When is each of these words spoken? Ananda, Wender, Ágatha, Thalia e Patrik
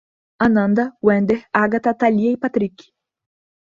Ananda, 0.45 0.85
Wender, 1.05 1.39
Ágatha, 1.53 1.93
Thalia 1.93 2.31
e 2.31 2.37
Patrik 2.43 2.89